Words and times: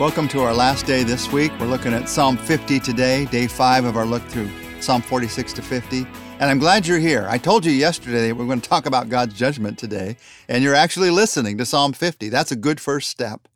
Welcome 0.00 0.28
to 0.28 0.40
our 0.40 0.54
last 0.54 0.86
day 0.86 1.02
this 1.02 1.30
week. 1.30 1.52
We're 1.60 1.66
looking 1.66 1.92
at 1.92 2.08
Psalm 2.08 2.38
50 2.38 2.80
today, 2.80 3.26
day 3.26 3.46
five 3.46 3.84
of 3.84 3.98
our 3.98 4.06
look 4.06 4.22
through 4.22 4.48
Psalm 4.80 5.02
46 5.02 5.52
to 5.52 5.60
50. 5.60 6.06
And 6.38 6.44
I'm 6.44 6.58
glad 6.58 6.86
you're 6.86 6.98
here. 6.98 7.26
I 7.28 7.36
told 7.36 7.66
you 7.66 7.72
yesterday 7.72 8.28
that 8.28 8.34
we're 8.34 8.46
going 8.46 8.62
to 8.62 8.68
talk 8.68 8.86
about 8.86 9.10
God's 9.10 9.34
judgment 9.34 9.78
today, 9.78 10.16
and 10.48 10.64
you're 10.64 10.74
actually 10.74 11.10
listening 11.10 11.58
to 11.58 11.66
Psalm 11.66 11.92
50. 11.92 12.30
That's 12.30 12.50
a 12.50 12.56
good 12.56 12.80
first 12.80 13.10
step. 13.10 13.46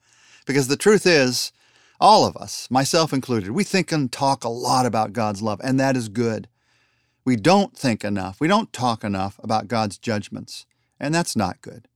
Because 0.45 0.69
the 0.69 0.77
truth 0.77 1.07
is, 1.07 1.51
all 1.99 2.27
of 2.27 2.37
us, 2.37 2.71
myself 2.71 3.15
included, 3.15 3.53
we 3.53 3.65
think 3.65 3.91
and 3.91 4.13
talk 4.13 4.45
a 4.45 4.51
lot 4.51 4.85
about 4.85 5.15
God's 5.15 5.41
love, 5.41 5.63
and 5.65 5.81
that 5.81 5.97
is 5.97 6.11
good. 6.11 6.47
We 7.25 7.37
don't 7.37 7.75
think 7.75 8.05
enough, 8.05 8.39
we 8.39 8.49
don't 8.49 8.71
talk 8.71 9.03
enough 9.03 9.41
about 9.43 9.67
God's 9.67 9.97
judgments, 9.97 10.67
and 11.01 11.15
that's 11.15 11.37
not 11.37 11.63
good. 11.63 11.89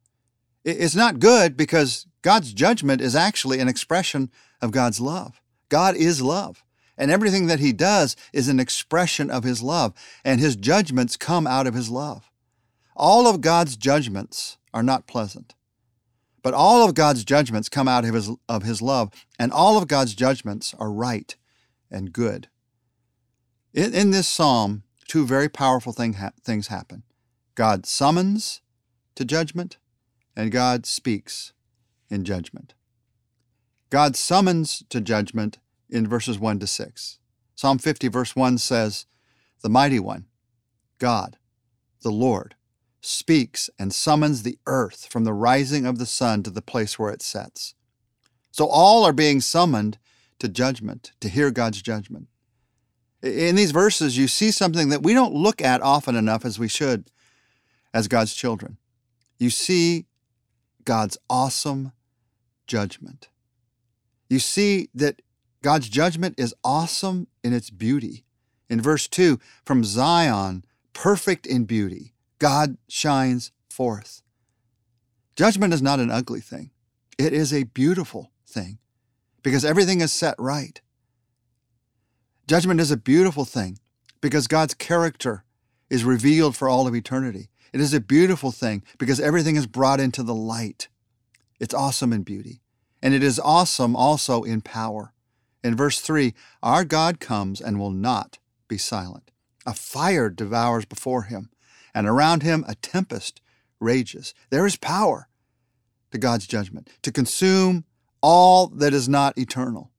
It's 0.64 0.96
not 0.96 1.18
good 1.18 1.54
because 1.54 2.07
God's 2.29 2.53
judgment 2.53 3.00
is 3.00 3.17
actually 3.17 3.59
an 3.59 3.68
expression 3.68 4.31
of 4.61 4.71
God's 4.71 5.00
love. 5.00 5.41
God 5.71 5.96
is 5.96 6.21
love. 6.21 6.63
And 6.99 7.11
everything 7.11 7.46
that 7.46 7.59
he 7.59 7.73
does 7.73 8.17
is 8.35 8.49
an 8.49 8.61
expression 8.61 9.31
of 9.31 9.45
his 9.45 9.63
love, 9.63 9.95
and 10.27 10.39
his 10.39 10.54
judgments 10.54 11.17
come 11.17 11.46
out 11.46 11.67
of 11.67 11.73
his 11.73 11.89
love. 11.89 12.31
All 12.95 13.27
of 13.27 13.41
God's 13.41 13.79
judgments 13.79 14.59
are 14.75 14.82
not 14.82 15.07
pleasant, 15.07 15.54
but 16.43 16.53
all 16.53 16.87
of 16.87 16.95
God's 16.95 17.25
judgments 17.25 17.71
come 17.71 17.89
out 17.89 18.04
of 18.04 18.13
his, 18.13 18.31
of 18.46 18.63
his 18.63 18.82
love, 18.82 19.11
and 19.39 19.51
all 19.51 19.79
of 19.79 19.89
God's 19.89 20.15
judgments 20.15 20.75
are 20.79 20.93
right 20.93 21.35
and 21.90 22.13
good. 22.13 22.51
In, 23.73 23.95
in 23.95 24.11
this 24.11 24.29
psalm, 24.29 24.82
two 25.07 25.26
very 25.26 25.49
powerful 25.49 25.95
thing 25.95 26.13
ha- 26.13 26.32
things 26.45 26.67
happen 26.67 27.04
God 27.54 27.87
summons 27.87 28.61
to 29.15 29.25
judgment, 29.25 29.79
and 30.37 30.53
God 30.53 30.85
speaks 30.85 31.54
in 32.11 32.25
judgment. 32.25 32.75
God 33.91 34.17
summons 34.17 34.83
to 34.91 35.01
judgment 35.01 35.59
in 35.89 36.06
verses 36.06 36.39
1 36.39 36.59
to 36.61 36.67
6. 36.67 37.19
Psalm 37.55 37.78
50, 37.78 38.09
verse 38.09 38.37
1 38.37 38.59
says, 38.59 39.06
The 39.62 39.69
mighty 39.69 39.98
one, 39.98 40.27
God, 40.98 41.39
the 42.03 42.12
Lord, 42.12 42.55
speaks 43.01 43.70
and 43.79 43.92
summons 43.92 44.42
the 44.42 44.59
earth 44.67 45.06
from 45.11 45.25
the 45.25 45.33
rising 45.33 45.86
of 45.86 45.98
the 45.98 46.06
sun 46.06 46.42
to 46.42 46.51
the 46.51 46.62
place 46.62 46.98
where 46.98 47.11
it 47.11 47.23
sets. 47.23 47.75
So 48.51 48.67
all 48.67 49.05
are 49.05 49.12
being 49.12 49.41
summoned 49.41 49.98
to 50.39 50.48
judgment, 50.48 51.12
to 51.20 51.29
hear 51.29 51.51
God's 51.51 51.83
judgment. 51.83 52.29
In 53.23 53.56
these 53.56 53.73
verses, 53.73 54.17
you 54.17 54.29
see 54.29 54.51
something 54.51 54.91
that 54.91 55.03
we 55.03 55.14
don't 55.14 55.34
look 55.34 55.61
at 55.61 55.83
often 55.83 56.14
enough 56.14 56.45
as 56.45 56.59
we 56.59 56.69
should 56.69 57.11
as 57.92 58.06
God's 58.06 58.34
children. 58.34 58.77
You 59.39 59.51
see 59.51 60.06
God's 60.84 61.19
awesome 61.29 61.92
judgment. 62.69 63.28
You 64.28 64.38
see 64.38 64.91
that 64.94 65.22
God's 65.62 65.88
judgment 65.88 66.36
is 66.38 66.55
awesome 66.62 67.27
in 67.42 67.52
its 67.52 67.70
beauty. 67.70 68.24
In 68.70 68.80
verse 68.80 69.08
2, 69.08 69.41
from 69.64 69.83
Zion, 69.83 70.64
perfect 70.92 71.46
in 71.46 71.64
beauty, 71.64 72.14
God 72.39 72.77
shines 72.89 73.50
forth. 73.69 74.22
Judgment 75.34 75.72
is 75.72 75.83
not 75.83 76.00
an 76.00 76.11
ugly 76.11 76.41
thing, 76.41 76.70
it 77.19 77.33
is 77.33 77.52
a 77.52 77.64
beautiful 77.64 78.30
thing 78.46 78.78
because 79.42 79.64
everything 79.64 80.00
is 80.00 80.12
set 80.12 80.34
right. 80.39 80.80
Judgment 82.46 82.80
is 82.80 82.91
a 82.91 82.96
beautiful 82.96 83.44
thing 83.44 83.78
because 84.20 84.46
God's 84.46 84.74
character 84.74 85.44
is 85.91 86.05
revealed 86.05 86.56
for 86.56 86.69
all 86.69 86.86
of 86.86 86.94
eternity. 86.94 87.48
It 87.72 87.80
is 87.80 87.94
a 87.94 88.00
beautiful 88.00 88.52
thing 88.52 88.83
because 88.98 89.20
everything 89.20 89.56
is 89.56 89.66
brought 89.66 90.00
into 90.00 90.22
the 90.22 90.34
light. 90.34 90.89
It's 91.61 91.75
awesome 91.75 92.12
in 92.12 92.23
beauty. 92.23 92.61
And 93.03 93.14
it 93.14 93.23
is 93.23 93.39
awesome 93.39 93.95
also 93.95 94.42
in 94.42 94.61
power. 94.61 95.12
In 95.62 95.77
verse 95.77 96.01
3, 96.01 96.34
our 96.62 96.84
God 96.84 97.20
comes 97.20 97.61
and 97.61 97.79
will 97.79 97.91
not 97.91 98.39
be 98.69 98.79
silent. 98.79 99.30
A 99.67 99.74
fire 99.74 100.30
devours 100.30 100.85
before 100.85 101.23
him, 101.24 101.51
and 101.95 102.07
around 102.07 102.42
him 102.42 102.64
a 102.67 102.74
tempest 102.74 103.41
rages. 103.80 104.35
There 104.51 104.67
is 104.67 104.77
power 104.77 105.29
to 106.11 106.19
God's 106.19 106.46
judgment 106.46 106.89
to 107.02 107.13
consume 107.13 107.85
all 108.20 108.67
that 108.69 108.95
is 108.95 109.08
not 109.08 109.36
eternal 109.39 109.90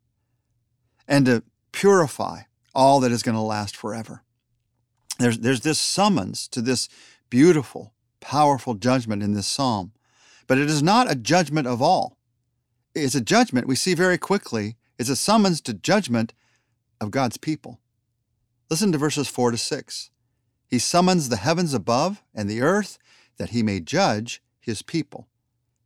and 1.07 1.25
to 1.25 1.43
purify 1.71 2.41
all 2.73 2.99
that 2.99 3.11
is 3.11 3.23
going 3.23 3.35
to 3.35 3.41
last 3.41 3.75
forever. 3.75 4.23
There's, 5.17 5.39
there's 5.39 5.61
this 5.61 5.79
summons 5.79 6.47
to 6.49 6.61
this 6.61 6.87
beautiful, 7.29 7.93
powerful 8.19 8.75
judgment 8.75 9.21
in 9.21 9.33
this 9.33 9.47
psalm. 9.47 9.91
But 10.49 10.57
it 10.57 10.67
is 10.67 10.81
not 10.81 11.09
a 11.09 11.15
judgment 11.15 11.67
of 11.67 11.79
all. 11.79 12.17
It's 12.95 13.13
a 13.13 13.21
judgment 13.21 13.67
we 13.67 13.75
see 13.75 13.93
very 13.93 14.17
quickly. 14.17 14.77
It's 14.97 15.07
a 15.07 15.15
summons 15.15 15.61
to 15.61 15.75
judgment 15.75 16.33
of 16.99 17.11
God's 17.11 17.37
people. 17.37 17.79
Listen 18.67 18.91
to 18.91 18.97
verses 18.97 19.27
4 19.27 19.51
to 19.51 19.57
6. 19.57 20.09
He 20.67 20.79
summons 20.79 21.29
the 21.29 21.37
heavens 21.37 21.75
above 21.75 22.23
and 22.33 22.49
the 22.49 22.61
earth 22.61 22.97
that 23.37 23.51
he 23.51 23.61
may 23.61 23.79
judge 23.79 24.41
his 24.59 24.81
people. 24.81 25.27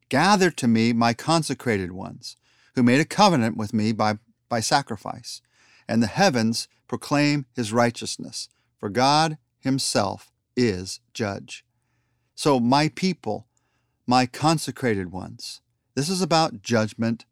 Gather 0.08 0.50
to 0.52 0.68
me 0.68 0.94
my 0.94 1.14
consecrated 1.14 1.92
ones, 1.92 2.38
who 2.76 2.84
made 2.84 3.02
a 3.02 3.06
covenant 3.06 3.58
with 3.58 3.74
me 3.74 3.92
by, 3.92 4.18
by 4.48 4.62
sacrifice, 4.62 5.42
and 5.90 6.02
the 6.02 6.08
heavens 6.08 6.70
proclaim 6.88 7.48
his 7.54 7.74
righteousness, 7.74 8.48
for 8.78 8.88
God 8.88 9.38
himself 9.60 10.32
is 10.56 11.02
judge. 11.14 11.66
So, 12.34 12.62
my 12.62 12.88
people, 12.90 13.48
my 14.06 14.26
consecrated 14.26 15.12
ones, 15.12 15.62
this 15.96 16.10
is 16.10 16.22
about 16.22 16.62
judgment 16.62 17.26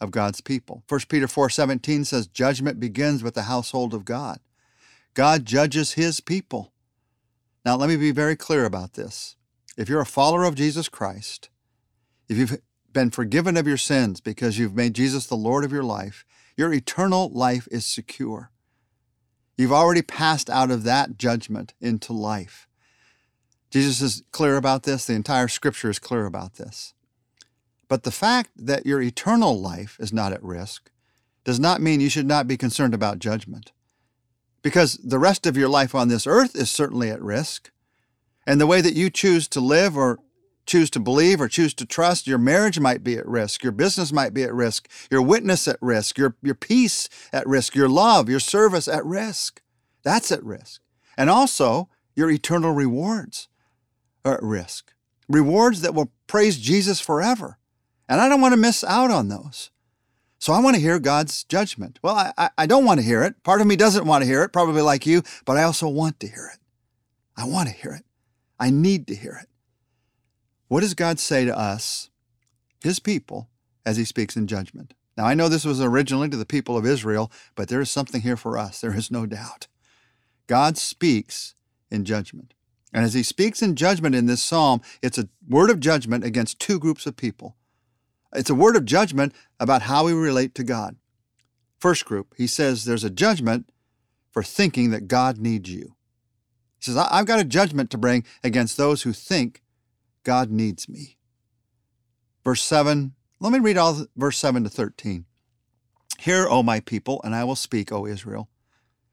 of 0.00 0.10
God's 0.10 0.40
people. 0.40 0.82
1 0.88 1.08
Peter 1.08 1.26
4:17 1.26 2.04
says 2.04 2.26
judgment 2.26 2.80
begins 2.80 3.22
with 3.22 3.34
the 3.34 3.42
household 3.42 3.94
of 3.94 4.04
God. 4.04 4.40
God 5.14 5.44
judges 5.44 5.92
his 5.92 6.20
people. 6.20 6.72
Now 7.64 7.76
let 7.76 7.88
me 7.88 7.96
be 7.96 8.10
very 8.10 8.36
clear 8.36 8.64
about 8.64 8.94
this. 8.94 9.36
If 9.76 9.88
you're 9.88 10.00
a 10.00 10.06
follower 10.06 10.44
of 10.44 10.54
Jesus 10.54 10.88
Christ, 10.88 11.50
if 12.28 12.36
you've 12.36 12.60
been 12.92 13.10
forgiven 13.10 13.56
of 13.56 13.66
your 13.66 13.76
sins 13.76 14.20
because 14.20 14.58
you've 14.58 14.74
made 14.74 14.94
Jesus 14.94 15.26
the 15.26 15.36
Lord 15.36 15.64
of 15.64 15.72
your 15.72 15.84
life, 15.84 16.24
your 16.56 16.72
eternal 16.72 17.30
life 17.30 17.68
is 17.70 17.86
secure. 17.86 18.50
You've 19.56 19.72
already 19.72 20.02
passed 20.02 20.48
out 20.48 20.70
of 20.70 20.84
that 20.84 21.18
judgment 21.18 21.74
into 21.80 22.12
life. 22.12 22.66
Jesus 23.70 24.00
is 24.00 24.22
clear 24.32 24.56
about 24.56 24.82
this. 24.82 25.06
The 25.06 25.14
entire 25.14 25.48
scripture 25.48 25.90
is 25.90 25.98
clear 25.98 26.26
about 26.26 26.54
this. 26.54 26.92
But 27.88 28.02
the 28.02 28.10
fact 28.10 28.50
that 28.56 28.86
your 28.86 29.00
eternal 29.00 29.60
life 29.60 29.96
is 30.00 30.12
not 30.12 30.32
at 30.32 30.42
risk 30.42 30.90
does 31.44 31.58
not 31.58 31.80
mean 31.80 32.00
you 32.00 32.10
should 32.10 32.26
not 32.26 32.46
be 32.46 32.56
concerned 32.56 32.94
about 32.94 33.18
judgment. 33.18 33.72
Because 34.62 34.94
the 34.96 35.18
rest 35.18 35.46
of 35.46 35.56
your 35.56 35.68
life 35.68 35.94
on 35.94 36.08
this 36.08 36.26
earth 36.26 36.54
is 36.54 36.70
certainly 36.70 37.10
at 37.10 37.22
risk. 37.22 37.70
And 38.46 38.60
the 38.60 38.66
way 38.66 38.80
that 38.80 38.94
you 38.94 39.10
choose 39.10 39.48
to 39.48 39.60
live 39.60 39.96
or 39.96 40.18
choose 40.66 40.90
to 40.90 41.00
believe 41.00 41.40
or 41.40 41.48
choose 41.48 41.74
to 41.74 41.86
trust, 41.86 42.26
your 42.26 42.38
marriage 42.38 42.78
might 42.78 43.02
be 43.02 43.16
at 43.16 43.26
risk, 43.26 43.62
your 43.62 43.72
business 43.72 44.12
might 44.12 44.34
be 44.34 44.42
at 44.42 44.54
risk, 44.54 44.88
your 45.10 45.22
witness 45.22 45.66
at 45.66 45.78
risk, 45.80 46.18
your, 46.18 46.36
your 46.42 46.54
peace 46.54 47.08
at 47.32 47.46
risk, 47.46 47.74
your 47.74 47.88
love, 47.88 48.28
your 48.28 48.40
service 48.40 48.86
at 48.86 49.04
risk. 49.04 49.62
That's 50.02 50.30
at 50.30 50.44
risk. 50.44 50.80
And 51.16 51.28
also 51.28 51.88
your 52.14 52.30
eternal 52.30 52.72
rewards 52.72 53.48
are 54.24 54.34
at 54.34 54.42
risk. 54.42 54.92
Rewards 55.28 55.80
that 55.82 55.94
will 55.94 56.12
praise 56.26 56.58
Jesus 56.58 57.00
forever. 57.00 57.58
And 58.08 58.20
I 58.20 58.28
don't 58.28 58.40
want 58.40 58.52
to 58.52 58.60
miss 58.60 58.82
out 58.82 59.10
on 59.10 59.28
those. 59.28 59.70
So 60.38 60.52
I 60.52 60.60
want 60.60 60.74
to 60.74 60.80
hear 60.82 60.98
God's 60.98 61.44
judgment. 61.44 61.98
Well, 62.02 62.16
I, 62.16 62.32
I, 62.36 62.50
I 62.58 62.66
don't 62.66 62.84
want 62.84 62.98
to 62.98 63.06
hear 63.06 63.22
it. 63.22 63.42
Part 63.42 63.60
of 63.60 63.66
me 63.66 63.76
doesn't 63.76 64.06
want 64.06 64.22
to 64.22 64.26
hear 64.26 64.42
it, 64.42 64.52
probably 64.52 64.82
like 64.82 65.06
you, 65.06 65.22
but 65.44 65.56
I 65.56 65.64
also 65.64 65.86
want 65.88 66.18
to 66.20 66.26
hear 66.26 66.50
it. 66.52 66.58
I 67.36 67.46
want 67.46 67.68
to 67.68 67.74
hear 67.74 67.92
it. 67.92 68.04
I 68.58 68.70
need 68.70 69.06
to 69.08 69.14
hear 69.14 69.38
it. 69.40 69.48
What 70.68 70.80
does 70.80 70.94
God 70.94 71.18
say 71.18 71.44
to 71.44 71.56
us, 71.56 72.10
his 72.82 73.00
people, 73.00 73.48
as 73.84 73.96
he 73.96 74.04
speaks 74.04 74.34
in 74.36 74.46
judgment? 74.46 74.94
Now, 75.16 75.26
I 75.26 75.34
know 75.34 75.48
this 75.48 75.64
was 75.64 75.80
originally 75.80 76.28
to 76.30 76.36
the 76.36 76.46
people 76.46 76.76
of 76.76 76.86
Israel, 76.86 77.30
but 77.54 77.68
there 77.68 77.80
is 77.80 77.90
something 77.90 78.22
here 78.22 78.36
for 78.36 78.56
us. 78.56 78.80
There 78.80 78.96
is 78.96 79.10
no 79.10 79.26
doubt. 79.26 79.66
God 80.46 80.78
speaks 80.78 81.54
in 81.90 82.04
judgment. 82.04 82.54
And 82.92 83.04
as 83.04 83.14
he 83.14 83.22
speaks 83.22 83.62
in 83.62 83.76
judgment 83.76 84.14
in 84.14 84.26
this 84.26 84.42
psalm, 84.42 84.80
it's 85.02 85.18
a 85.18 85.28
word 85.48 85.70
of 85.70 85.80
judgment 85.80 86.24
against 86.24 86.58
two 86.58 86.78
groups 86.78 87.06
of 87.06 87.16
people. 87.16 87.56
It's 88.34 88.50
a 88.50 88.54
word 88.54 88.76
of 88.76 88.84
judgment 88.84 89.32
about 89.58 89.82
how 89.82 90.04
we 90.04 90.12
relate 90.12 90.54
to 90.56 90.64
God. 90.64 90.96
First 91.78 92.04
group, 92.04 92.34
he 92.36 92.46
says 92.46 92.84
there's 92.84 93.04
a 93.04 93.10
judgment 93.10 93.70
for 94.30 94.42
thinking 94.42 94.90
that 94.90 95.08
God 95.08 95.38
needs 95.38 95.70
you. 95.70 95.96
He 96.78 96.84
says, 96.84 96.96
I've 96.96 97.26
got 97.26 97.40
a 97.40 97.44
judgment 97.44 97.90
to 97.90 97.98
bring 97.98 98.24
against 98.42 98.76
those 98.76 99.02
who 99.02 99.12
think 99.12 99.62
God 100.24 100.50
needs 100.50 100.88
me. 100.88 101.16
Verse 102.44 102.62
7, 102.62 103.12
let 103.38 103.52
me 103.52 103.58
read 103.58 103.76
all 103.76 104.06
verse 104.16 104.38
7 104.38 104.64
to 104.64 104.70
13. 104.70 105.26
Hear, 106.18 106.46
O 106.48 106.62
my 106.62 106.80
people, 106.80 107.20
and 107.24 107.34
I 107.34 107.44
will 107.44 107.56
speak, 107.56 107.90
O 107.92 108.06
Israel, 108.06 108.48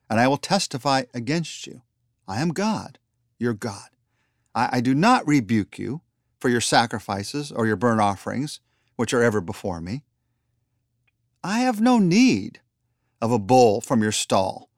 and 0.09 0.19
I 0.19 0.27
will 0.27 0.37
testify 0.37 1.03
against 1.13 1.65
you. 1.67 1.81
I 2.27 2.41
am 2.41 2.49
God 2.49 2.99
your 3.37 3.53
God. 3.53 3.89
I, 4.53 4.69
I 4.73 4.81
do 4.81 4.93
not 4.95 5.27
rebuke 5.27 5.77
you 5.77 6.01
for 6.39 6.49
your 6.49 6.61
sacrifices 6.61 7.51
or 7.51 7.67
your 7.67 7.75
burnt 7.75 8.01
offerings, 8.01 8.59
which 8.95 9.13
are 9.13 9.23
ever 9.23 9.41
before 9.41 9.81
me. 9.81 10.03
I 11.43 11.59
have 11.59 11.79
no 11.79 11.99
need 11.99 12.61
of 13.21 13.31
a 13.31 13.39
bull 13.39 13.81
from 13.81 14.01
your 14.01 14.11
stall 14.11 14.69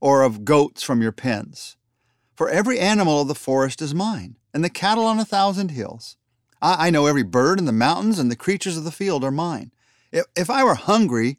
or 0.00 0.22
of 0.22 0.44
goats 0.44 0.82
from 0.82 1.02
your 1.02 1.12
pens. 1.12 1.76
For 2.34 2.48
every 2.48 2.78
animal 2.78 3.20
of 3.20 3.28
the 3.28 3.34
forest 3.34 3.80
is 3.80 3.94
mine, 3.94 4.36
and 4.52 4.64
the 4.64 4.70
cattle 4.70 5.04
on 5.04 5.18
a 5.18 5.24
thousand 5.24 5.70
hills. 5.70 6.16
I, 6.60 6.88
I 6.88 6.90
know 6.90 7.06
every 7.06 7.22
bird 7.22 7.58
in 7.58 7.64
the 7.64 7.72
mountains, 7.72 8.18
and 8.18 8.30
the 8.30 8.36
creatures 8.36 8.76
of 8.76 8.84
the 8.84 8.90
field 8.90 9.24
are 9.24 9.30
mine. 9.30 9.72
If, 10.12 10.24
if 10.36 10.50
I 10.50 10.64
were 10.64 10.74
hungry, 10.74 11.38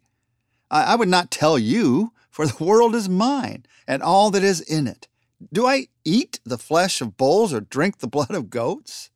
I, 0.70 0.84
I 0.84 0.94
would 0.96 1.08
not 1.08 1.30
tell 1.30 1.58
you, 1.58 2.12
for 2.30 2.46
the 2.46 2.64
world 2.64 2.94
is 2.94 3.08
mine, 3.08 3.66
and 3.86 4.02
all 4.02 4.30
that 4.30 4.42
is 4.42 4.60
in 4.60 4.86
it. 4.86 5.06
Do 5.52 5.66
I 5.66 5.88
eat 6.04 6.40
the 6.44 6.58
flesh 6.58 7.00
of 7.00 7.16
bulls 7.16 7.52
or 7.52 7.60
drink 7.60 7.98
the 7.98 8.08
blood 8.16 8.30
of 8.30 8.50
goats? 8.50 9.10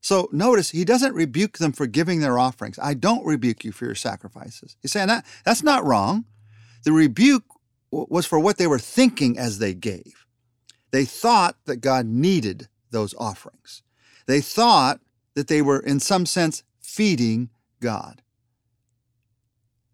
So 0.00 0.28
notice 0.32 0.70
he 0.70 0.84
doesn't 0.84 1.14
rebuke 1.14 1.58
them 1.58 1.72
for 1.72 1.86
giving 1.86 2.20
their 2.20 2.38
offerings. 2.38 2.78
I 2.80 2.94
don't 2.94 3.26
rebuke 3.26 3.64
you 3.64 3.72
for 3.72 3.84
your 3.84 3.94
sacrifices. 3.94 4.76
He's 4.80 4.92
saying 4.92 5.08
that 5.08 5.26
that's 5.44 5.62
not 5.62 5.84
wrong. 5.84 6.24
The 6.84 6.92
rebuke 6.92 7.44
was 7.90 8.26
for 8.26 8.38
what 8.38 8.58
they 8.58 8.66
were 8.66 8.78
thinking 8.78 9.38
as 9.38 9.58
they 9.58 9.74
gave. 9.74 10.24
They 10.90 11.04
thought 11.04 11.56
that 11.66 11.78
God 11.78 12.06
needed 12.06 12.68
those 12.90 13.14
offerings. 13.18 13.82
They 14.26 14.40
thought 14.40 15.00
that 15.34 15.48
they 15.48 15.62
were, 15.62 15.80
in 15.80 16.00
some 16.00 16.26
sense, 16.26 16.62
feeding 16.80 17.50
God. 17.80 18.22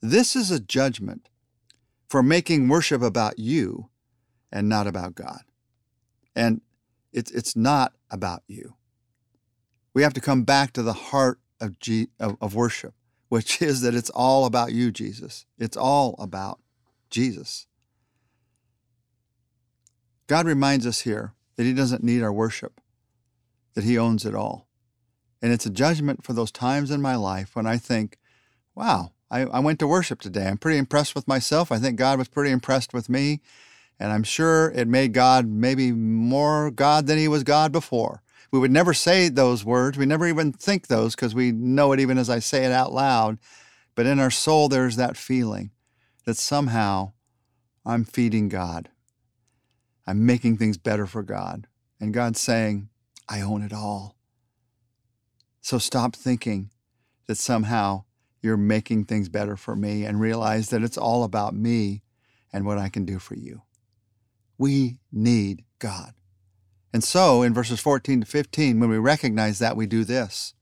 This 0.01 0.37
is 0.37 0.51
a 0.51 0.61
judgment 0.61 1.29
for 2.09 2.23
making 2.23 2.69
worship 2.69 3.03
about 3.03 3.39
you 3.39 3.89
and 4.55 4.69
not 4.69 4.87
about 4.87 5.17
God. 5.17 5.43
And 6.35 6.63
it's, 7.13 7.31
it's 7.33 7.57
not 7.57 7.93
about 8.11 8.45
you. 8.47 8.77
We 9.93 10.03
have 10.03 10.15
to 10.15 10.21
come 10.21 10.45
back 10.45 10.73
to 10.73 10.83
the 10.83 10.93
heart 10.93 11.41
of, 11.61 11.79
G, 11.81 12.09
of, 12.21 12.37
of 12.41 12.55
worship, 12.55 12.95
which 13.29 13.61
is 13.71 13.83
that 13.83 13.95
it's 13.95 14.11
all 14.11 14.47
about 14.47 14.73
you, 14.73 14.91
Jesus. 14.91 15.45
It's 15.59 15.77
all 15.77 16.15
about 16.19 16.61
Jesus. 17.11 17.67
God 20.27 20.47
reminds 20.47 20.87
us 20.87 21.01
here 21.01 21.35
that 21.57 21.65
He 21.65 21.75
doesn't 21.75 22.03
need 22.03 22.23
our 22.23 22.33
worship, 22.33 22.81
that 23.75 23.85
He 23.85 23.99
owns 23.99 24.25
it 24.25 24.35
all. 24.35 24.69
And 25.43 25.53
it's 25.53 25.67
a 25.67 25.71
judgment 25.71 26.25
for 26.25 26.33
those 26.33 26.51
times 26.51 26.91
in 26.91 27.03
my 27.03 27.17
life 27.17 27.55
when 27.55 27.67
I 27.67 27.77
think, 27.77 28.19
wow, 28.75 29.13
I, 29.31 29.43
I, 29.43 29.59
went 29.59 29.79
to 29.81 29.87
worship 29.87 30.21
today. 30.21 30.47
I'm 30.47 30.57
pretty 30.57 30.79
impressed 30.79 31.15
with 31.15 31.29
myself. 31.29 31.71
I 31.71 31.79
think 31.79 31.99
God 31.99 32.19
was 32.19 32.29
pretty 32.29 32.51
impressed 32.51 32.95
with 32.95 33.11
me. 33.11 33.41
And 33.99 34.13
I'm 34.13 34.25
sure 34.25 34.71
it 34.73 34.89
made 34.89 35.13
God 35.13 35.47
maybe 35.47 35.93
more 35.93 36.71
God 36.71 37.07
than 37.07 37.19
He 37.19 37.29
was 37.29 37.45
God 37.45 37.73
before. 37.73 38.23
We 38.51 38.59
would 38.59 38.71
never 38.71 38.95
say 38.95 39.29
those 39.29 39.65
words. 39.65 39.99
We 39.99 40.07
never 40.07 40.27
even 40.27 40.53
think 40.53 40.87
those 40.87 41.15
because 41.15 41.35
we 41.35 41.53
know 41.53 41.93
it 41.93 42.01
even 42.01 42.19
as 42.19 42.31
I 42.31 42.39
say 42.39 42.65
it 42.65 42.73
out 42.73 42.93
loud. 42.93 43.39
But 43.95 44.07
in 44.07 44.21
our 44.21 44.31
soul, 44.31 44.69
there's 44.69 44.97
that 44.97 45.17
feeling 45.17 45.71
that 46.25 46.37
somehow 46.37 47.13
I'm 47.85 48.05
feeding 48.05 48.49
God. 48.49 48.91
I'm 50.07 50.25
making 50.27 50.57
things 50.57 50.77
better 50.77 51.07
for 51.07 51.23
God. 51.23 51.67
And 52.01 52.13
God's 52.13 52.41
saying, 52.41 52.89
I 53.29 53.41
own 53.41 53.63
it 53.63 53.73
all. 53.73 54.17
So 55.61 55.79
stop 55.79 56.15
thinking 56.15 56.71
that 57.27 57.39
somehow 57.39 58.05
you're 58.43 58.57
making 58.57 59.07
things 59.07 59.29
better 59.29 59.57
for 59.57 59.75
me 59.75 60.05
and 60.05 60.21
realize 60.21 60.69
that 60.69 60.83
it's 60.83 60.99
all 60.99 61.25
about 61.25 61.55
me 61.55 62.03
and 62.53 62.67
what 62.67 62.79
I 62.79 62.89
can 62.89 63.05
do 63.05 63.19
for 63.19 63.35
you. 63.35 63.63
We 64.59 64.99
need 65.13 65.65
God. 65.79 66.15
And 66.93 67.03
so 67.03 67.43
in 67.43 67.53
verses 67.53 67.81
14 67.81 68.21
to 68.21 68.27
15, 68.27 68.79
when 68.79 68.89
we 68.89 68.99
recognize 68.99 69.59
that, 69.59 69.77
we 69.77 69.87
do 69.87 70.05
this. 70.05 70.55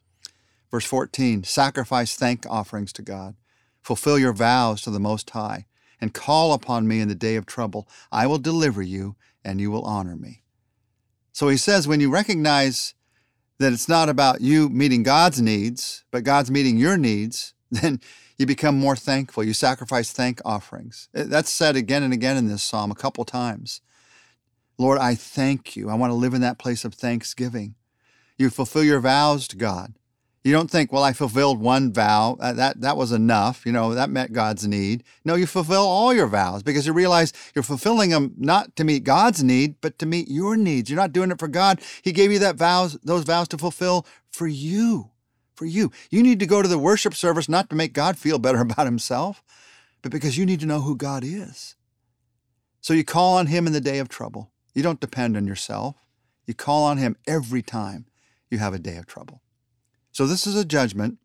Verse 0.71 0.87
14 0.87 1.44
sacrifice 1.44 2.15
thank 2.17 2.47
offerings 2.49 2.93
to 2.94 3.03
God, 3.03 3.37
fulfill 3.83 4.19
your 4.19 4.33
vows 4.33 4.81
to 4.83 4.91
the 4.91 4.99
Most 4.99 5.29
High, 5.31 5.67
and 6.00 6.15
call 6.15 6.55
upon 6.55 6.89
me 6.89 7.00
in 7.00 7.09
the 7.09 7.15
day 7.15 7.37
of 7.37 7.44
trouble. 7.44 7.87
I 8.11 8.27
will 8.27 8.39
deliver 8.39 8.81
you 8.83 9.17
and 9.44 9.61
you 9.61 9.71
will 9.71 9.85
honor 9.85 10.17
me. 10.17 10.43
So 11.33 11.49
he 11.49 11.56
says, 11.56 11.87
when 11.87 12.00
you 12.00 12.11
recognize 12.11 12.95
that 13.59 13.73
it's 13.73 13.88
not 13.88 14.09
about 14.09 14.41
you 14.41 14.69
meeting 14.69 15.03
God's 15.03 15.41
needs, 15.41 16.05
but 16.11 16.25
God's 16.25 16.50
meeting 16.50 16.79
your 16.79 16.97
needs, 16.97 17.55
then 17.71 18.00
you 18.38 18.46
become 18.46 18.79
more 18.79 18.96
thankful. 18.96 19.44
You 19.44 19.52
sacrifice 19.52 20.12
thank 20.12 20.40
offerings. 20.44 21.08
That's 21.12 21.50
said 21.50 21.76
again 21.76 22.02
and 22.02 22.12
again 22.12 22.37
in 22.37 22.49
this 22.49 22.62
psalm 22.62 22.90
a 22.90 22.96
couple 22.96 23.25
times. 23.25 23.81
Lord, 24.79 24.99
I 24.99 25.14
thank 25.14 25.76
you. 25.76 25.90
I 25.90 25.94
want 25.94 26.11
to 26.11 26.14
live 26.17 26.34
in 26.34 26.40
that 26.40 26.58
place 26.58 26.84
of 26.84 26.94
thanksgiving. 26.94 27.75
You 28.38 28.50
fulfill 28.50 28.84
your 28.84 29.00
vows 29.00 29.46
to 29.49 29.56
God. 29.56 29.94
You 30.44 30.52
don't 30.52 30.70
think, 30.70 30.93
well, 30.93 31.05
I 31.05 31.12
fulfilled 31.12 31.61
one 31.61 31.93
vow. 31.93 32.37
Uh, 32.40 32.52
that, 32.55 32.81
that 32.81 32.96
was 32.96 33.12
enough. 33.12 33.64
You 33.64 33.70
know, 33.70 33.94
that 33.94 34.11
met 34.11 34.32
God's 34.32 34.67
need. 34.67 35.05
No, 35.25 35.37
you 35.37 35.46
fulfill 35.46 35.85
all 35.85 36.12
your 36.12 36.26
vows 36.26 36.64
because 36.64 36.85
you 36.85 36.93
realize 36.93 37.32
you're 37.55 37.62
fulfilling 37.62 38.11
them 38.11 38.35
not 38.37 38.75
to 38.75 38.82
meet 38.82 39.05
God's 39.05 39.44
need, 39.44 39.76
but 39.81 40.00
to 40.00 40.06
meet 40.06 40.28
your 40.28 40.56
needs. 40.56 40.90
You're 40.90 40.99
not 40.99 41.12
doing 41.12 41.31
it 41.31 41.38
for 41.38 41.46
God. 41.46 41.81
He 42.02 42.11
gave 42.11 42.32
you 42.32 42.40
that 42.40 42.56
vows, 42.56 42.99
those 43.05 43.23
vows 43.23 43.46
to 43.49 43.58
fulfill 43.58 44.05
for 44.32 44.49
you. 44.49 45.12
For 45.54 45.66
you. 45.66 45.93
You 46.10 46.22
need 46.22 46.40
to 46.40 46.46
go 46.46 46.62
to 46.62 46.69
the 46.69 46.78
worship 46.78 47.14
service 47.14 47.49
not 47.49 47.69
to 47.70 47.76
make 47.76 47.93
God 47.93 48.16
feel 48.16 48.38
better 48.38 48.60
about 48.62 48.87
himself, 48.87 49.43
but 50.00 50.12
because 50.12 50.38
you 50.38 50.46
need 50.46 50.60
to 50.60 50.66
know 50.66 50.81
who 50.81 50.96
God 50.96 51.25
is. 51.25 51.76
So 52.81 52.94
you 52.94 53.04
call 53.04 53.37
on 53.37 53.46
him 53.46 53.66
in 53.66 53.72
the 53.72 53.81
day 53.81 53.99
of 53.99 54.08
trouble. 54.08 54.50
You 54.75 54.82
don't 54.82 55.00
depend 55.00 55.37
on 55.37 55.46
yourself. 55.46 55.96
You 56.46 56.54
call 56.54 56.84
on 56.84 56.99
him 56.99 57.16
every 57.26 57.62
time 57.62 58.06
you 58.50 58.58
have 58.58 58.75
a 58.75 58.78
day 58.78 58.96
of 58.96 59.06
trouble. 59.06 59.40
So, 60.10 60.26
this 60.26 60.46
is 60.46 60.54
a 60.54 60.64
judgment 60.64 61.19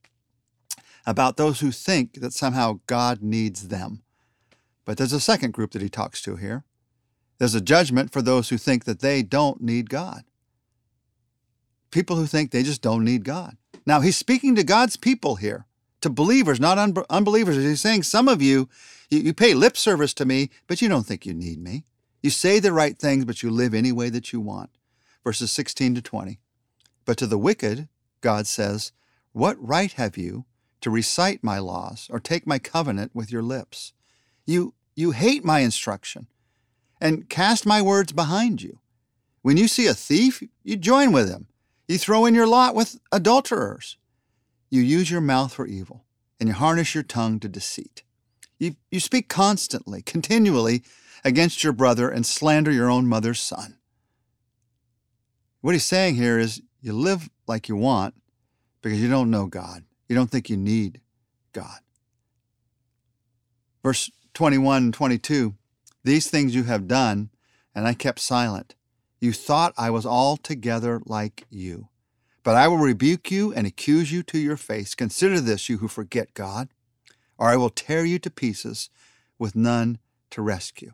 about 1.06 1.36
those 1.36 1.60
who 1.60 1.72
think 1.72 2.22
that 2.22 2.34
somehow 2.34 2.80
God 2.88 3.22
needs 3.22 3.68
them. 3.68 4.04
But 4.86 4.98
there's 4.98 5.14
a 5.14 5.20
second 5.20 5.52
group 5.52 5.72
that 5.72 5.82
he 5.82 5.90
talks 5.90 6.22
to 6.22 6.38
here. 6.38 6.64
There's 7.38 7.56
a 7.56 7.62
judgment 7.62 8.12
for 8.12 8.22
those 8.22 8.50
who 8.50 8.58
think 8.58 8.86
that 8.86 9.00
they 9.00 9.24
don't 9.24 9.62
need 9.62 9.90
God. 9.90 10.24
People 11.92 12.16
who 12.16 12.26
think 12.26 12.52
they 12.52 12.64
just 12.64 12.82
don't 12.82 13.04
need 13.04 13.26
God. 13.26 13.58
Now, 13.88 14.02
he's 14.02 14.18
speaking 14.18 14.54
to 14.56 14.66
God's 14.66 14.98
people 14.98 15.38
here, 15.38 15.66
to 16.02 16.10
believers, 16.10 16.60
not 16.60 16.78
un- 16.78 16.94
unbelievers. 17.10 17.56
He's 17.56 17.80
saying, 17.80 18.04
Some 18.04 18.28
of 18.28 18.42
you, 18.42 18.68
you, 19.10 19.20
you 19.20 19.34
pay 19.34 19.54
lip 19.54 19.78
service 19.78 20.14
to 20.16 20.26
me, 20.26 20.50
but 20.68 20.82
you 20.82 20.90
don't 20.90 21.06
think 21.06 21.26
you 21.26 21.34
need 21.34 21.64
me. 21.64 21.86
You 22.22 22.30
say 22.30 22.60
the 22.60 22.74
right 22.74 23.00
things, 23.00 23.24
but 23.24 23.42
you 23.42 23.50
live 23.50 23.74
any 23.74 23.94
way 23.94 24.10
that 24.10 24.34
you 24.34 24.42
want. 24.42 24.72
Verses 25.24 25.54
16 25.54 25.96
to 25.96 26.02
20. 26.02 26.38
But 27.06 27.18
to 27.20 27.26
the 27.26 27.38
wicked, 27.38 27.88
God 28.20 28.46
says, 28.46 28.92
What 29.32 29.56
right 29.66 29.94
have 29.94 30.18
you 30.18 30.44
to 30.82 30.90
recite 30.90 31.42
my 31.42 31.58
laws 31.58 32.10
or 32.12 32.20
take 32.20 32.46
my 32.46 32.60
covenant 32.60 33.12
with 33.16 33.32
your 33.32 33.42
lips? 33.42 33.94
You, 34.46 34.74
you 34.96 35.12
hate 35.12 35.46
my 35.46 35.60
instruction 35.60 36.28
and 37.00 37.30
cast 37.30 37.66
my 37.66 37.82
words 37.82 38.12
behind 38.12 38.62
you. 38.62 38.80
When 39.44 39.56
you 39.56 39.70
see 39.70 39.88
a 39.88 39.94
thief, 39.94 40.44
you 40.62 40.76
join 40.76 41.14
with 41.14 41.30
him. 41.30 41.48
You 41.88 41.98
throw 41.98 42.26
in 42.26 42.36
your 42.36 42.48
lot 42.48 42.76
with 42.76 43.00
adulterers. 43.12 43.98
You 44.70 44.82
use 44.82 45.10
your 45.10 45.22
mouth 45.22 45.54
for 45.54 45.66
evil 45.66 46.04
and 46.40 46.50
you 46.50 46.56
harness 46.56 46.94
your 46.94 47.04
tongue 47.04 47.40
to 47.40 47.48
deceit. 47.48 48.04
You, 48.60 48.76
you 48.92 49.00
speak 49.00 49.30
constantly, 49.30 50.02
continually 50.02 50.84
against 51.24 51.64
your 51.64 51.74
brother 51.74 52.10
and 52.10 52.26
slander 52.26 52.72
your 52.72 52.90
own 52.90 53.08
mother's 53.08 53.40
son. 53.40 53.78
What 55.62 55.74
he's 55.74 55.86
saying 55.86 56.16
here 56.16 56.38
is 56.38 56.62
you 56.82 56.94
live 56.94 57.30
like 57.48 57.70
you 57.70 57.76
want 57.76 58.16
because 58.82 59.02
you 59.02 59.10
don't 59.10 59.32
know 59.32 59.48
God. 59.48 59.84
You 60.08 60.16
don't 60.16 60.30
think 60.30 60.50
you 60.50 60.58
need 60.58 61.02
God. 61.54 61.80
Verse 63.84 64.12
21 64.34 64.84
and 64.84 64.94
22 64.94 65.56
These 66.04 66.30
things 66.30 66.56
you 66.56 66.64
have 66.64 66.88
done, 66.88 67.30
and 67.74 67.88
I 67.88 67.94
kept 67.94 68.20
silent. 68.20 68.76
You 69.20 69.34
thought 69.34 69.74
I 69.78 69.90
was 69.90 70.06
altogether 70.06 71.02
like 71.06 71.46
you. 71.50 71.90
But 72.44 72.56
I 72.56 72.68
will 72.68 72.78
rebuke 72.78 73.30
you 73.30 73.54
and 73.54 73.68
accuse 73.68 74.12
you 74.12 74.24
to 74.24 74.38
your 74.38 74.58
face. 74.58 74.96
Consider 74.96 75.42
this, 75.42 75.68
you 75.68 75.80
who 75.80 75.88
forget 75.88 76.34
God, 76.34 76.70
or 77.38 77.50
I 77.50 77.58
will 77.58 77.70
tear 77.70 78.06
you 78.06 78.20
to 78.20 78.30
pieces 78.30 78.90
with 79.38 79.56
none 79.56 80.00
to 80.32 80.42
rescue. 80.42 80.94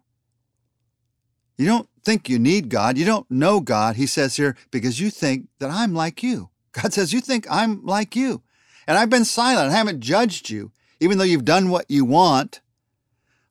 You 1.58 1.68
don't 1.68 1.90
think 2.04 2.28
you 2.28 2.40
need 2.40 2.70
God. 2.70 2.98
You 2.98 3.06
don't 3.06 3.30
know 3.30 3.60
God, 3.60 3.96
he 3.96 4.08
says 4.08 4.38
here, 4.38 4.58
because 4.72 5.00
you 5.00 5.10
think 5.10 5.48
that 5.60 5.70
I'm 5.70 5.94
like 5.94 6.24
you. 6.24 6.50
God 6.72 6.92
says, 6.92 7.14
You 7.14 7.22
think 7.22 7.46
I'm 7.50 7.86
like 7.86 8.16
you. 8.16 8.42
And 8.88 8.98
I've 8.98 9.10
been 9.10 9.26
silent. 9.26 9.72
I 9.72 9.78
haven't 9.78 10.02
judged 10.02 10.50
you, 10.50 10.72
even 11.00 11.18
though 11.18 11.24
you've 11.24 11.46
done 11.46 11.70
what 11.70 11.86
you 11.88 12.04
want 12.04 12.62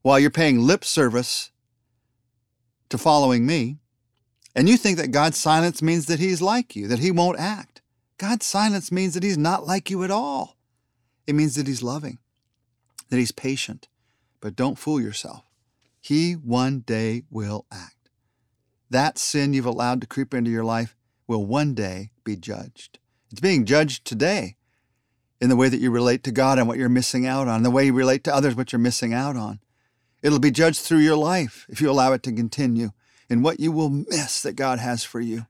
while 0.02 0.18
you're 0.18 0.30
paying 0.30 0.58
lip 0.58 0.84
service 0.84 1.50
to 2.90 2.98
following 2.98 3.46
me. 3.46 3.78
And 4.54 4.68
you 4.68 4.76
think 4.76 4.98
that 4.98 5.10
God's 5.10 5.38
silence 5.38 5.80
means 5.80 6.06
that 6.06 6.20
he's 6.20 6.42
like 6.42 6.76
you, 6.76 6.86
that 6.88 6.98
he 6.98 7.10
won't 7.10 7.38
act. 7.38 7.80
God's 8.18 8.46
silence 8.46 8.92
means 8.92 9.14
that 9.14 9.22
he's 9.22 9.38
not 9.38 9.66
like 9.66 9.90
you 9.90 10.04
at 10.04 10.10
all. 10.10 10.56
It 11.26 11.34
means 11.34 11.54
that 11.54 11.66
he's 11.66 11.82
loving, 11.82 12.18
that 13.08 13.16
he's 13.16 13.32
patient. 13.32 13.88
But 14.40 14.56
don't 14.56 14.78
fool 14.78 15.00
yourself. 15.00 15.44
He 16.00 16.32
one 16.32 16.80
day 16.80 17.22
will 17.30 17.64
act. 17.72 18.10
That 18.90 19.18
sin 19.18 19.54
you've 19.54 19.64
allowed 19.64 20.00
to 20.00 20.06
creep 20.06 20.34
into 20.34 20.50
your 20.50 20.64
life 20.64 20.96
will 21.26 21.46
one 21.46 21.74
day 21.74 22.10
be 22.24 22.36
judged. 22.36 22.98
It's 23.30 23.40
being 23.40 23.64
judged 23.64 24.04
today. 24.04 24.56
in 25.42 25.48
the 25.48 25.56
way 25.56 25.68
that 25.68 25.80
you 25.80 25.90
relate 25.90 26.22
to 26.22 26.30
God 26.30 26.56
and 26.56 26.68
what 26.68 26.78
you're 26.78 26.88
missing 26.88 27.26
out 27.26 27.48
on, 27.48 27.64
the 27.64 27.70
way 27.70 27.86
you 27.86 27.92
relate 27.92 28.22
to 28.22 28.32
others, 28.32 28.54
what 28.54 28.72
you're 28.72 28.78
missing 28.78 29.12
out 29.12 29.36
on. 29.36 29.58
It'll 30.22 30.38
be 30.38 30.52
judged 30.52 30.82
through 30.82 31.00
your 31.00 31.16
life 31.16 31.66
if 31.68 31.80
you 31.80 31.90
allow 31.90 32.12
it 32.12 32.22
to 32.22 32.32
continue 32.32 32.90
in 33.32 33.40
what 33.40 33.58
you 33.58 33.72
will 33.72 33.88
miss 33.88 34.42
that 34.42 34.56
God 34.56 34.78
has 34.78 35.04
for 35.04 35.18
you. 35.18 35.46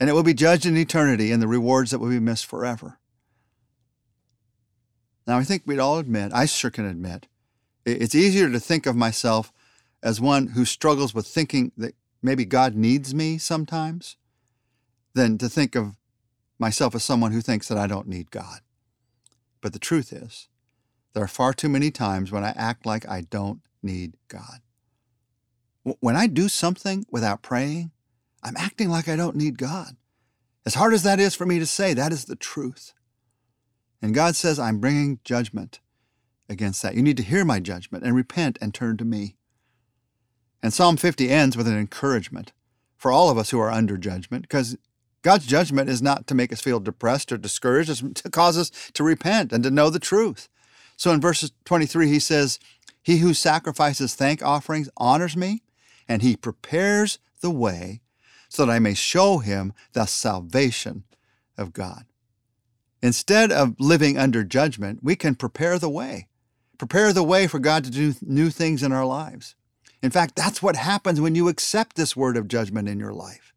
And 0.00 0.10
it 0.10 0.12
will 0.12 0.24
be 0.24 0.34
judged 0.34 0.66
in 0.66 0.76
eternity 0.76 1.30
in 1.30 1.38
the 1.38 1.46
rewards 1.46 1.92
that 1.92 2.00
will 2.00 2.08
be 2.08 2.18
missed 2.18 2.46
forever. 2.46 2.98
Now, 5.24 5.38
I 5.38 5.44
think 5.44 5.62
we'd 5.64 5.78
all 5.78 5.98
admit, 5.98 6.32
I 6.34 6.46
sure 6.46 6.72
can 6.72 6.84
admit, 6.84 7.28
it's 7.86 8.16
easier 8.16 8.50
to 8.50 8.58
think 8.58 8.86
of 8.86 8.96
myself 8.96 9.52
as 10.02 10.20
one 10.20 10.48
who 10.48 10.64
struggles 10.64 11.14
with 11.14 11.28
thinking 11.28 11.70
that 11.76 11.94
maybe 12.24 12.44
God 12.44 12.74
needs 12.74 13.14
me 13.14 13.38
sometimes 13.38 14.16
than 15.14 15.38
to 15.38 15.48
think 15.48 15.76
of 15.76 15.94
myself 16.58 16.92
as 16.92 17.04
someone 17.04 17.30
who 17.30 17.40
thinks 17.40 17.68
that 17.68 17.78
I 17.78 17.86
don't 17.86 18.08
need 18.08 18.32
God. 18.32 18.62
But 19.60 19.72
the 19.72 19.78
truth 19.78 20.12
is, 20.12 20.48
there 21.14 21.22
are 21.22 21.28
far 21.28 21.54
too 21.54 21.68
many 21.68 21.92
times 21.92 22.32
when 22.32 22.42
I 22.42 22.50
act 22.56 22.84
like 22.84 23.08
I 23.08 23.20
don't 23.20 23.60
need 23.80 24.14
God. 24.26 24.60
When 25.84 26.16
I 26.16 26.26
do 26.26 26.48
something 26.48 27.06
without 27.10 27.42
praying, 27.42 27.90
I'm 28.42 28.56
acting 28.56 28.88
like 28.88 29.08
I 29.08 29.16
don't 29.16 29.36
need 29.36 29.58
God. 29.58 29.96
As 30.64 30.74
hard 30.74 30.94
as 30.94 31.02
that 31.02 31.18
is 31.18 31.34
for 31.34 31.46
me 31.46 31.58
to 31.58 31.66
say, 31.66 31.92
that 31.94 32.12
is 32.12 32.24
the 32.24 32.36
truth. 32.36 32.92
And 34.00 34.14
God 34.14 34.36
says, 34.36 34.58
I'm 34.58 34.78
bringing 34.78 35.20
judgment 35.24 35.80
against 36.48 36.82
that. 36.82 36.94
You 36.94 37.02
need 37.02 37.16
to 37.16 37.22
hear 37.22 37.44
my 37.44 37.60
judgment 37.60 38.04
and 38.04 38.14
repent 38.14 38.58
and 38.60 38.72
turn 38.72 38.96
to 38.98 39.04
me. 39.04 39.36
And 40.62 40.72
Psalm 40.72 40.96
50 40.96 41.28
ends 41.28 41.56
with 41.56 41.66
an 41.66 41.76
encouragement 41.76 42.52
for 42.96 43.10
all 43.10 43.30
of 43.30 43.38
us 43.38 43.50
who 43.50 43.58
are 43.58 43.70
under 43.70 43.96
judgment, 43.96 44.42
because 44.42 44.76
God's 45.22 45.46
judgment 45.46 45.88
is 45.88 46.00
not 46.00 46.28
to 46.28 46.34
make 46.34 46.52
us 46.52 46.60
feel 46.60 46.78
depressed 46.78 47.32
or 47.32 47.36
discouraged, 47.36 47.90
it's 47.90 48.22
to 48.22 48.30
cause 48.30 48.56
us 48.56 48.70
to 48.92 49.02
repent 49.02 49.52
and 49.52 49.64
to 49.64 49.70
know 49.70 49.90
the 49.90 49.98
truth. 49.98 50.48
So 50.96 51.10
in 51.10 51.20
verses 51.20 51.52
23, 51.64 52.08
he 52.08 52.20
says, 52.20 52.60
He 53.02 53.18
who 53.18 53.34
sacrifices 53.34 54.14
thank 54.14 54.42
offerings 54.42 54.88
honors 54.96 55.36
me, 55.36 55.62
and 56.08 56.22
he 56.22 56.36
prepares 56.36 57.18
the 57.40 57.50
way 57.50 58.00
so 58.48 58.66
that 58.66 58.72
I 58.72 58.78
may 58.78 58.94
show 58.94 59.38
him 59.38 59.72
the 59.92 60.06
salvation 60.06 61.04
of 61.56 61.72
God. 61.72 62.04
Instead 63.02 63.50
of 63.50 63.74
living 63.80 64.16
under 64.16 64.44
judgment, 64.44 65.00
we 65.02 65.16
can 65.16 65.34
prepare 65.34 65.78
the 65.78 65.88
way, 65.88 66.28
prepare 66.78 67.12
the 67.12 67.24
way 67.24 67.46
for 67.46 67.58
God 67.58 67.84
to 67.84 67.90
do 67.90 68.14
new 68.20 68.50
things 68.50 68.82
in 68.82 68.92
our 68.92 69.06
lives. 69.06 69.54
In 70.02 70.10
fact, 70.10 70.36
that's 70.36 70.62
what 70.62 70.76
happens 70.76 71.20
when 71.20 71.34
you 71.34 71.48
accept 71.48 71.96
this 71.96 72.16
word 72.16 72.36
of 72.36 72.48
judgment 72.48 72.88
in 72.88 72.98
your 72.98 73.12
life. 73.12 73.52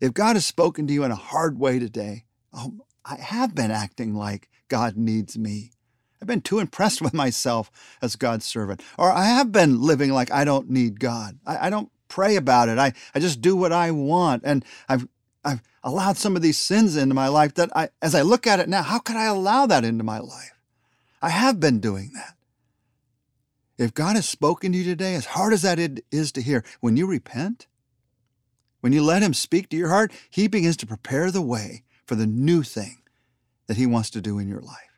If 0.00 0.14
God 0.14 0.36
has 0.36 0.46
spoken 0.46 0.86
to 0.86 0.92
you 0.92 1.04
in 1.04 1.10
a 1.10 1.16
hard 1.16 1.58
way 1.58 1.78
today, 1.78 2.24
oh, 2.52 2.86
I 3.04 3.16
have 3.16 3.54
been 3.54 3.70
acting 3.70 4.14
like 4.14 4.48
God 4.68 4.96
needs 4.96 5.36
me. 5.36 5.72
I've 6.20 6.28
been 6.28 6.40
too 6.40 6.58
impressed 6.58 7.00
with 7.02 7.14
myself 7.14 7.70
as 8.02 8.16
God's 8.16 8.44
servant. 8.44 8.82
Or 8.98 9.10
I 9.10 9.24
have 9.24 9.52
been 9.52 9.80
living 9.80 10.10
like 10.10 10.30
I 10.30 10.44
don't 10.44 10.70
need 10.70 11.00
God. 11.00 11.38
I, 11.46 11.66
I 11.66 11.70
don't 11.70 11.90
pray 12.08 12.36
about 12.36 12.68
it. 12.68 12.78
I, 12.78 12.92
I 13.14 13.20
just 13.20 13.40
do 13.40 13.56
what 13.56 13.72
I 13.72 13.90
want. 13.90 14.42
And 14.44 14.64
I've 14.88 15.06
I've 15.44 15.62
allowed 15.82 16.16
some 16.16 16.36
of 16.36 16.42
these 16.42 16.58
sins 16.58 16.96
into 16.96 17.14
my 17.14 17.28
life 17.28 17.54
that 17.54 17.70
I, 17.74 17.88
as 18.02 18.14
I 18.14 18.22
look 18.22 18.46
at 18.46 18.60
it 18.60 18.68
now, 18.68 18.82
how 18.82 18.98
could 18.98 19.16
I 19.16 19.24
allow 19.24 19.66
that 19.66 19.84
into 19.84 20.04
my 20.04 20.18
life? 20.18 20.52
I 21.22 21.30
have 21.30 21.60
been 21.60 21.80
doing 21.80 22.12
that. 22.14 22.34
If 23.78 23.94
God 23.94 24.16
has 24.16 24.28
spoken 24.28 24.72
to 24.72 24.78
you 24.78 24.84
today, 24.84 25.14
as 25.14 25.24
hard 25.24 25.54
as 25.54 25.62
that 25.62 25.78
is 26.12 26.32
to 26.32 26.42
hear, 26.42 26.62
when 26.80 26.98
you 26.98 27.06
repent, 27.06 27.66
when 28.80 28.92
you 28.92 29.02
let 29.02 29.22
Him 29.22 29.32
speak 29.32 29.70
to 29.70 29.76
your 29.76 29.88
heart, 29.88 30.12
He 30.28 30.48
begins 30.48 30.76
to 30.78 30.86
prepare 30.86 31.30
the 31.30 31.40
way 31.40 31.84
for 32.04 32.14
the 32.14 32.26
new 32.26 32.62
thing 32.62 32.98
that 33.66 33.78
He 33.78 33.86
wants 33.86 34.10
to 34.10 34.20
do 34.20 34.38
in 34.38 34.48
your 34.48 34.60
life. 34.60 34.89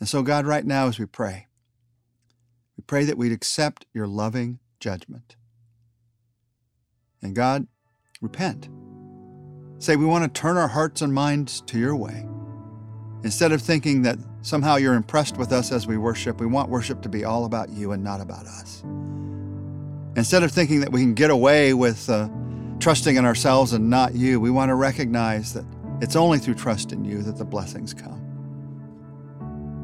And 0.00 0.08
so, 0.08 0.22
God, 0.22 0.46
right 0.46 0.64
now, 0.64 0.86
as 0.86 0.98
we 0.98 1.06
pray, 1.06 1.46
we 2.76 2.82
pray 2.86 3.04
that 3.04 3.18
we'd 3.18 3.32
accept 3.32 3.86
your 3.92 4.06
loving 4.06 4.60
judgment. 4.78 5.36
And 7.20 7.34
God, 7.34 7.66
repent. 8.20 8.68
Say, 9.78 9.96
we 9.96 10.06
want 10.06 10.32
to 10.32 10.40
turn 10.40 10.56
our 10.56 10.68
hearts 10.68 11.02
and 11.02 11.12
minds 11.12 11.60
to 11.62 11.78
your 11.78 11.96
way. 11.96 12.26
Instead 13.24 13.50
of 13.50 13.60
thinking 13.60 14.02
that 14.02 14.18
somehow 14.42 14.76
you're 14.76 14.94
impressed 14.94 15.36
with 15.36 15.52
us 15.52 15.72
as 15.72 15.86
we 15.86 15.96
worship, 15.96 16.40
we 16.40 16.46
want 16.46 16.68
worship 16.68 17.02
to 17.02 17.08
be 17.08 17.24
all 17.24 17.44
about 17.44 17.68
you 17.70 17.92
and 17.92 18.02
not 18.02 18.20
about 18.20 18.46
us. 18.46 18.84
Instead 20.16 20.42
of 20.44 20.52
thinking 20.52 20.80
that 20.80 20.92
we 20.92 21.00
can 21.00 21.14
get 21.14 21.30
away 21.30 21.74
with 21.74 22.08
uh, 22.08 22.28
trusting 22.78 23.16
in 23.16 23.24
ourselves 23.24 23.72
and 23.72 23.90
not 23.90 24.14
you, 24.14 24.40
we 24.40 24.50
want 24.50 24.68
to 24.68 24.74
recognize 24.74 25.52
that 25.54 25.64
it's 26.00 26.14
only 26.14 26.38
through 26.38 26.54
trust 26.54 26.92
in 26.92 27.04
you 27.04 27.22
that 27.22 27.36
the 27.36 27.44
blessings 27.44 27.92
come. 27.92 28.17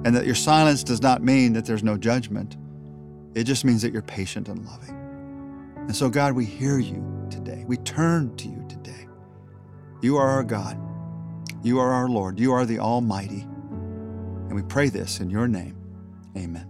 And 0.05 0.15
that 0.15 0.27
your 0.27 0.35
silence 0.35 0.85
does 0.85 1.01
not 1.01 1.23
mean 1.23 1.53
that 1.55 1.65
there's 1.65 1.83
no 1.83 1.97
judgment, 1.97 2.57
it 3.35 3.45
just 3.45 3.65
means 3.65 3.83
that 3.83 3.93
you're 3.93 4.03
patient 4.03 4.49
and 4.49 4.65
loving. 4.65 4.95
And 5.77 5.95
so, 5.95 6.09
God, 6.09 6.35
we 6.35 6.45
hear 6.45 6.79
you 6.79 7.05
today. 7.31 7.65
We 7.67 7.77
turn 7.79 8.35
to 8.37 8.49
you 8.49 8.65
today. 8.69 9.07
You 10.03 10.17
are 10.17 10.29
our 10.29 10.45
God. 10.45 10.79
You 11.63 11.79
are 11.79 11.93
our 11.93 12.09
Lord. 12.09 12.39
You 12.39 12.53
are 12.53 12.65
the 12.65 12.79
Almighty. 12.79 13.41
And 13.41 14.55
we 14.55 14.63
pray 14.63 14.89
this 14.89 15.21
in 15.21 15.31
your 15.31 15.49
name. 15.49 15.77
Amen. 16.37 16.69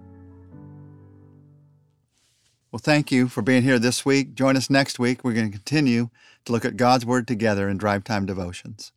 Well, 2.70 2.80
thank 2.80 3.12
you 3.12 3.28
for 3.28 3.42
being 3.42 3.62
here 3.62 3.78
this 3.78 4.04
week. 4.04 4.34
Join 4.34 4.56
us 4.56 4.68
next 4.68 4.98
week. 4.98 5.22
We're 5.22 5.32
going 5.32 5.46
to 5.46 5.56
continue 5.56 6.10
to 6.44 6.52
look 6.52 6.64
at 6.64 6.76
God's 6.76 7.06
Word 7.06 7.28
together 7.28 7.68
in 7.68 7.76
Drive 7.76 8.04
Time 8.04 8.26
Devotions. 8.26 8.92